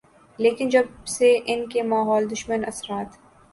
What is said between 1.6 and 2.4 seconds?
کے ماحول